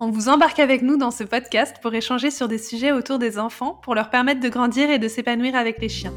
On 0.00 0.10
vous 0.10 0.28
embarque 0.28 0.58
avec 0.58 0.82
nous 0.82 0.96
dans 0.96 1.12
ce 1.12 1.22
podcast 1.22 1.76
pour 1.80 1.94
échanger 1.94 2.30
sur 2.30 2.48
des 2.48 2.58
sujets 2.58 2.90
autour 2.90 3.18
des 3.20 3.38
enfants 3.38 3.78
pour 3.82 3.94
leur 3.94 4.10
permettre 4.10 4.40
de 4.40 4.48
grandir 4.48 4.90
et 4.90 4.98
de 4.98 5.06
s'épanouir 5.06 5.54
avec 5.54 5.80
les 5.80 5.88
chiens. 5.88 6.12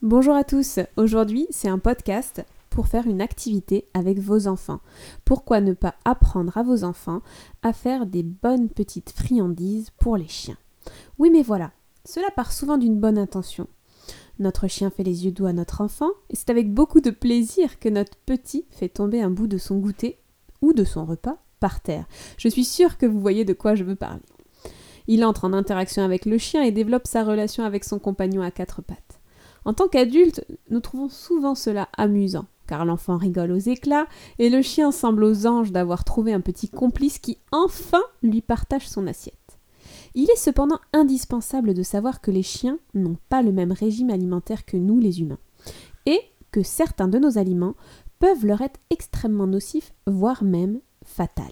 Bonjour 0.00 0.36
à 0.36 0.44
tous, 0.44 0.78
aujourd'hui 0.96 1.48
c'est 1.50 1.68
un 1.68 1.78
podcast 1.78 2.44
faire 2.86 3.06
une 3.06 3.20
activité 3.20 3.88
avec 3.94 4.18
vos 4.18 4.46
enfants. 4.46 4.80
Pourquoi 5.24 5.60
ne 5.60 5.72
pas 5.72 5.94
apprendre 6.04 6.56
à 6.56 6.62
vos 6.62 6.84
enfants 6.84 7.22
à 7.62 7.72
faire 7.72 8.06
des 8.06 8.22
bonnes 8.22 8.68
petites 8.68 9.10
friandises 9.10 9.90
pour 9.98 10.16
les 10.16 10.28
chiens? 10.28 10.58
Oui 11.18 11.30
mais 11.30 11.42
voilà, 11.42 11.72
cela 12.04 12.30
part 12.30 12.52
souvent 12.52 12.78
d'une 12.78 13.00
bonne 13.00 13.18
intention. 13.18 13.66
Notre 14.38 14.68
chien 14.68 14.90
fait 14.90 15.02
les 15.02 15.24
yeux 15.24 15.32
doux 15.32 15.46
à 15.46 15.52
notre 15.52 15.80
enfant 15.80 16.10
et 16.30 16.36
c'est 16.36 16.50
avec 16.50 16.72
beaucoup 16.72 17.00
de 17.00 17.10
plaisir 17.10 17.80
que 17.80 17.88
notre 17.88 18.16
petit 18.16 18.64
fait 18.70 18.88
tomber 18.88 19.20
un 19.20 19.30
bout 19.30 19.48
de 19.48 19.58
son 19.58 19.78
goûter 19.78 20.18
ou 20.62 20.72
de 20.72 20.84
son 20.84 21.04
repas 21.04 21.38
par 21.58 21.80
terre. 21.80 22.06
Je 22.36 22.48
suis 22.48 22.64
sûre 22.64 22.98
que 22.98 23.06
vous 23.06 23.20
voyez 23.20 23.44
de 23.44 23.52
quoi 23.52 23.74
je 23.74 23.84
veux 23.84 23.96
parler. 23.96 24.22
Il 25.08 25.24
entre 25.24 25.44
en 25.44 25.52
interaction 25.52 26.02
avec 26.02 26.24
le 26.26 26.38
chien 26.38 26.62
et 26.62 26.70
développe 26.70 27.06
sa 27.06 27.24
relation 27.24 27.64
avec 27.64 27.82
son 27.82 27.98
compagnon 27.98 28.42
à 28.42 28.50
quatre 28.50 28.82
pattes. 28.82 29.20
En 29.64 29.74
tant 29.74 29.88
qu'adulte, 29.88 30.44
nous 30.70 30.80
trouvons 30.80 31.08
souvent 31.08 31.54
cela 31.54 31.88
amusant 31.96 32.46
car 32.68 32.84
l'enfant 32.84 33.16
rigole 33.16 33.50
aux 33.50 33.58
éclats, 33.58 34.06
et 34.38 34.50
le 34.50 34.62
chien 34.62 34.92
semble 34.92 35.24
aux 35.24 35.46
anges 35.46 35.72
d'avoir 35.72 36.04
trouvé 36.04 36.32
un 36.32 36.40
petit 36.40 36.68
complice 36.68 37.18
qui 37.18 37.38
enfin 37.50 38.02
lui 38.22 38.42
partage 38.42 38.88
son 38.88 39.08
assiette. 39.08 39.34
Il 40.14 40.30
est 40.30 40.36
cependant 40.36 40.78
indispensable 40.92 41.74
de 41.74 41.82
savoir 41.82 42.20
que 42.20 42.30
les 42.30 42.42
chiens 42.44 42.78
n'ont 42.94 43.16
pas 43.28 43.42
le 43.42 43.52
même 43.52 43.72
régime 43.72 44.10
alimentaire 44.10 44.64
que 44.64 44.76
nous 44.76 45.00
les 45.00 45.20
humains, 45.20 45.38
et 46.06 46.20
que 46.52 46.62
certains 46.62 47.08
de 47.08 47.18
nos 47.18 47.38
aliments 47.38 47.74
peuvent 48.18 48.46
leur 48.46 48.60
être 48.60 48.80
extrêmement 48.90 49.46
nocifs, 49.46 49.92
voire 50.06 50.44
même 50.44 50.80
fatals. 51.04 51.46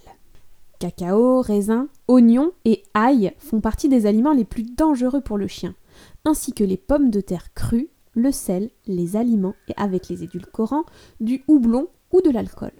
Cacao, 0.78 1.40
raisin, 1.40 1.88
oignons 2.06 2.52
et 2.66 2.82
ail 2.92 3.32
font 3.38 3.60
partie 3.60 3.88
des 3.88 4.04
aliments 4.04 4.32
les 4.32 4.44
plus 4.44 4.64
dangereux 4.64 5.22
pour 5.22 5.38
le 5.38 5.46
chien, 5.46 5.74
ainsi 6.26 6.52
que 6.52 6.64
les 6.64 6.76
pommes 6.76 7.10
de 7.10 7.22
terre 7.22 7.54
crues 7.54 7.88
le 8.16 8.32
sel, 8.32 8.70
les 8.86 9.14
aliments 9.14 9.54
et 9.68 9.74
avec 9.76 10.08
les 10.08 10.24
édulcorants, 10.24 10.86
du 11.20 11.44
houblon 11.46 11.88
ou 12.12 12.20
de 12.22 12.30
l'alcool. 12.30 12.72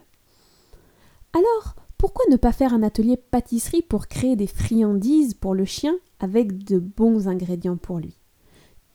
Alors, 1.33 1.77
pourquoi 1.99 2.25
ne 2.31 2.37
pas 2.37 2.53
faire 2.53 2.75
un 2.75 2.83
atelier 2.83 3.17
pâtisserie 3.17 3.83
pour 3.83 4.09
créer 4.09 4.35
des 4.35 4.47
friandises 4.47 5.35
pour 5.35 5.55
le 5.55 5.65
chien 5.65 5.95
avec 6.19 6.65
de 6.65 6.79
bons 6.79 7.29
ingrédients 7.29 7.77
pour 7.77 7.99
lui? 7.99 8.19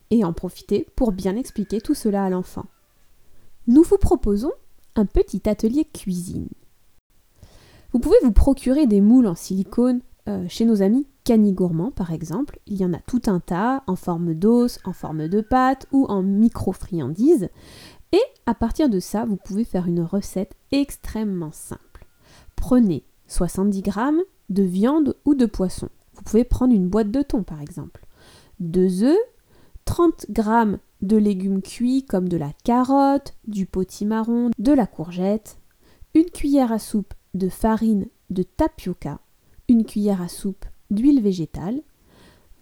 Et 0.10 0.26
en 0.26 0.34
profiter 0.34 0.88
pour 0.96 1.14
bien 1.14 1.38
expliquer 1.38 1.80
tout 1.80 1.94
cela 1.94 2.26
à 2.26 2.30
l'enfant. 2.30 2.66
Nous 3.68 3.84
vous 3.84 3.98
proposons 3.98 4.52
un 4.96 5.06
petit 5.06 5.48
atelier 5.48 5.86
cuisine. 5.86 6.50
Vous 7.94 8.00
pouvez 8.00 8.18
vous 8.24 8.32
procurer 8.32 8.88
des 8.88 9.02
moules 9.02 9.28
en 9.28 9.36
silicone 9.36 10.02
euh, 10.28 10.46
chez 10.48 10.66
nos 10.66 10.82
amis 10.82 11.08
Canigourmand 11.24 11.92
par 11.92 12.12
exemple, 12.12 12.60
il 12.68 12.80
y 12.80 12.86
en 12.86 12.94
a 12.94 13.00
tout 13.00 13.22
un 13.28 13.40
tas 13.40 13.84
en 13.88 13.96
forme 13.96 14.34
d'os, 14.34 14.80
en 14.86 14.94
forme 14.94 15.28
de 15.28 15.42
pâte 15.42 15.88
ou 15.92 16.06
en 16.06 16.22
micro-friandises. 16.22 17.50
Et 18.12 18.22
à 18.46 18.54
partir 18.54 18.90
de 18.90 19.00
ça, 19.00 19.26
vous 19.26 19.38
pouvez 19.38 19.64
faire 19.64 19.88
une 19.88 20.02
recette 20.02 20.56
extrêmement 20.72 21.52
simple. 21.52 22.06
Prenez 22.56 23.04
70 23.28 23.84
g 23.84 23.92
de 24.50 24.64
viande 24.64 25.16
ou 25.26 25.36
de 25.36 25.46
poisson. 25.46 25.90
Vous 26.14 26.24
pouvez 26.24 26.44
prendre 26.44 26.74
une 26.74 26.90
boîte 26.90 27.12
de 27.12 27.22
thon 27.22 27.44
par 27.44 27.62
exemple. 27.62 28.06
Deux 28.60 29.04
œufs, 29.04 29.18
30 29.86 30.26
g 30.30 30.44
de 31.02 31.18
légumes 31.18 31.62
cuits 31.62 32.06
comme 32.06 32.30
de 32.30 32.38
la 32.38 32.52
carotte, 32.64 33.34
du 33.48 33.66
potimarron, 33.66 34.52
de 34.60 34.72
la 34.72 34.86
courgette, 34.86 35.58
une 36.14 36.30
cuillère 36.30 36.72
à 36.72 36.80
soupe 36.80 37.14
de 37.34 37.50
farine 37.50 38.08
de 38.30 38.44
tapioca, 38.44 39.20
une 39.72 39.86
cuillère 39.86 40.22
à 40.22 40.28
soupe 40.28 40.66
d'huile 40.90 41.22
végétale. 41.22 41.82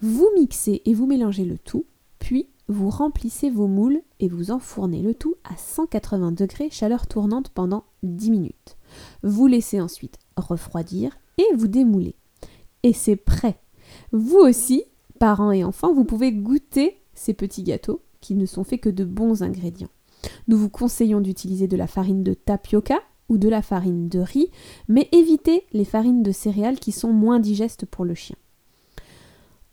Vous 0.01 0.29
mixez 0.35 0.83
et 0.85 0.93
vous 0.93 1.07
mélangez 1.07 1.43
le 1.43 1.57
tout, 1.57 1.85
puis 2.19 2.47
vous 2.67 2.91
remplissez 2.91 3.49
vos 3.49 3.67
moules 3.67 4.01
et 4.19 4.27
vous 4.27 4.51
enfournez 4.51 5.01
le 5.01 5.15
tout 5.15 5.33
à 5.43 5.57
180 5.57 6.33
degrés 6.33 6.69
chaleur 6.69 7.07
tournante 7.07 7.49
pendant 7.49 7.85
10 8.03 8.29
minutes. 8.29 8.77
Vous 9.23 9.47
laissez 9.47 9.81
ensuite 9.81 10.19
refroidir 10.37 11.17
et 11.39 11.55
vous 11.55 11.67
démoulez. 11.67 12.15
Et 12.83 12.93
c'est 12.93 13.15
prêt. 13.15 13.59
Vous 14.11 14.37
aussi, 14.37 14.83
parents 15.17 15.51
et 15.51 15.63
enfants, 15.63 15.93
vous 15.93 16.05
pouvez 16.05 16.31
goûter 16.31 17.01
ces 17.15 17.33
petits 17.33 17.63
gâteaux 17.63 18.03
qui 18.21 18.35
ne 18.35 18.45
sont 18.45 18.63
faits 18.63 18.81
que 18.81 18.89
de 18.89 19.03
bons 19.03 19.41
ingrédients. 19.41 19.89
Nous 20.47 20.57
vous 20.57 20.69
conseillons 20.69 21.21
d'utiliser 21.21 21.67
de 21.67 21.75
la 21.75 21.87
farine 21.87 22.23
de 22.23 22.35
tapioca 22.35 22.99
ou 23.29 23.37
de 23.37 23.47
la 23.47 23.61
farine 23.61 24.09
de 24.09 24.19
riz, 24.19 24.49
mais 24.87 25.07
évitez 25.11 25.65
les 25.71 25.85
farines 25.85 26.23
de 26.23 26.31
céréales 26.31 26.79
qui 26.79 26.91
sont 26.91 27.13
moins 27.13 27.39
digestes 27.39 27.85
pour 27.85 28.05
le 28.05 28.15
chien. 28.15 28.35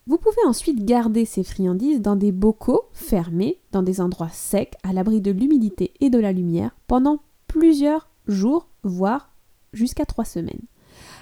Vous 0.06 0.19
pouvez 0.19 0.44
ensuite 0.47 0.84
garder 0.84 1.25
ces 1.25 1.43
friandises 1.43 2.00
dans 2.00 2.15
des 2.15 2.31
bocaux 2.31 2.83
fermés, 2.93 3.59
dans 3.72 3.83
des 3.83 4.00
endroits 4.00 4.28
secs, 4.28 4.77
à 4.84 4.93
l'abri 4.93 5.21
de 5.21 5.33
l'humidité 5.33 5.94
et 6.00 6.11
de 6.11 6.19
la 6.19 6.33
lumière, 6.33 6.77
pendant 6.87 7.22
plusieurs 7.49 8.09
jours, 8.28 8.69
voire 8.84 9.33
jusqu'à 9.73 10.06
trois 10.06 10.25
semaines. 10.25 10.62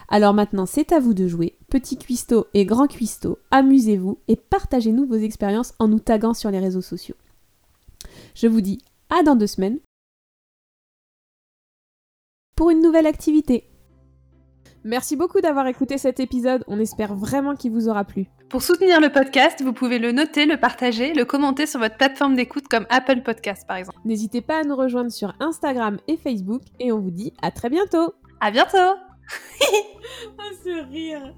Alors 0.09 0.35
maintenant, 0.35 0.67
c'est 0.67 0.93
à 0.93 1.01
vous 1.01 1.15
de 1.15 1.27
jouer. 1.27 1.57
Petit 1.71 1.97
cuistot 1.97 2.47
et 2.53 2.67
grand 2.67 2.87
cuistot, 2.87 3.39
amusez-vous 3.51 4.19
et 4.29 4.37
partagez-nous 4.37 5.07
vos 5.07 5.15
expériences 5.15 5.73
en 5.79 5.89
nous 5.89 5.99
taguant 5.99 6.35
sur 6.35 6.51
les 6.51 6.59
réseaux 6.59 6.83
sociaux. 6.83 7.17
Je 8.35 8.47
vous 8.47 8.61
dis 8.61 8.81
à 9.09 9.23
dans 9.23 9.35
deux 9.35 9.47
semaines 9.47 9.79
pour 12.57 12.71
une 12.71 12.81
nouvelle 12.81 13.07
activité. 13.07 13.69
Merci 14.85 15.17
beaucoup 15.17 15.41
d'avoir 15.41 15.67
écouté 15.67 15.97
cet 15.97 16.21
épisode, 16.21 16.63
on 16.69 16.79
espère 16.79 17.15
vraiment 17.15 17.57
qu'il 17.57 17.73
vous 17.73 17.89
aura 17.89 18.05
plu. 18.05 18.27
Pour 18.51 18.63
soutenir 18.63 19.01
le 19.01 19.11
podcast, 19.11 19.63
vous 19.63 19.73
pouvez 19.73 19.99
le 19.99 20.13
noter, 20.13 20.45
le 20.45 20.59
partager, 20.59 21.15
le 21.15 21.25
commenter 21.25 21.67
sur 21.67 21.81
votre 21.81 21.97
plateforme 21.97 22.35
d'écoute 22.35 22.69
comme 22.69 22.87
Apple 22.91 23.23
Podcast 23.23 23.67
par 23.67 23.79
exemple. 23.79 23.99
N'hésitez 24.05 24.43
pas 24.43 24.61
à 24.61 24.63
nous 24.63 24.77
rejoindre 24.77 25.11
sur 25.11 25.35
Instagram 25.41 25.99
et 26.07 26.19
Facebook 26.19 26.63
et 26.81 26.93
on 26.93 27.01
vous 27.01 27.11
dit 27.11 27.33
à 27.41 27.51
très 27.51 27.71
bientôt. 27.71 28.13
À 28.41 28.51
bientôt. 28.51 28.77
ah 30.39 30.51
ce 30.63 30.87
rire 30.91 31.35